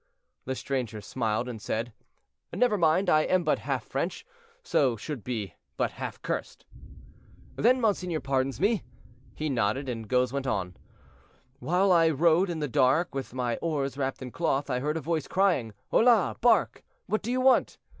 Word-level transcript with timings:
The 0.45 0.55
stranger 0.55 0.99
smiled 0.99 1.47
and 1.47 1.61
said, 1.61 1.93
"Never 2.51 2.75
mind, 2.75 3.07
I 3.07 3.21
am 3.21 3.43
but 3.43 3.59
half 3.59 3.85
French, 3.85 4.25
so 4.63 4.95
should 4.97 5.23
be 5.23 5.53
but 5.77 5.91
half 5.91 6.19
cursed." 6.23 6.65
"Then 7.55 7.79
monseigneur 7.79 8.19
pardons 8.19 8.59
me?" 8.59 8.81
He 9.35 9.47
nodded, 9.47 9.87
and 9.87 10.07
Goes 10.07 10.33
went 10.33 10.47
on. 10.47 10.75
"While 11.59 11.91
I 11.91 12.09
rowed 12.09 12.49
in 12.49 12.57
the 12.61 12.67
dark 12.67 13.13
with 13.13 13.35
my 13.35 13.57
oars 13.57 13.95
wrapped 13.95 14.23
in 14.23 14.31
cloth, 14.31 14.71
I 14.71 14.79
heard 14.79 14.97
a 14.97 15.01
voice 15.01 15.27
crying, 15.27 15.71
'Hola! 15.91 16.35
bark, 16.41 16.83
what 17.05 17.21
do 17.21 17.29
you 17.31 17.39
want?' 17.41 17.77